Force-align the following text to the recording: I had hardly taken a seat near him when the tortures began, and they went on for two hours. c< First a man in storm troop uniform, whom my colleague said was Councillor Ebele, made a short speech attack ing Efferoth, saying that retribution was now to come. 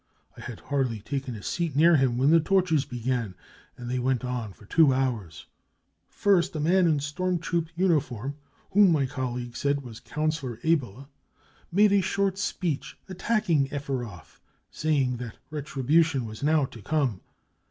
I 0.35 0.41
had 0.41 0.61
hardly 0.61 0.99
taken 0.99 1.35
a 1.35 1.43
seat 1.43 1.75
near 1.75 1.95
him 1.95 2.17
when 2.17 2.31
the 2.31 2.39
tortures 2.39 2.85
began, 2.85 3.35
and 3.77 3.87
they 3.87 3.99
went 3.99 4.25
on 4.25 4.51
for 4.51 4.65
two 4.65 4.91
hours. 4.95 5.41
c< 5.45 5.45
First 6.09 6.55
a 6.55 6.59
man 6.59 6.87
in 6.87 6.99
storm 6.99 7.37
troop 7.37 7.69
uniform, 7.75 8.35
whom 8.71 8.91
my 8.91 9.05
colleague 9.05 9.55
said 9.55 9.81
was 9.83 9.99
Councillor 9.99 10.57
Ebele, 10.63 11.07
made 11.71 11.91
a 11.91 12.01
short 12.01 12.39
speech 12.39 12.97
attack 13.09 13.47
ing 13.47 13.69
Efferoth, 13.69 14.39
saying 14.71 15.17
that 15.17 15.37
retribution 15.51 16.25
was 16.25 16.41
now 16.41 16.65
to 16.65 16.81
come. 16.81 17.21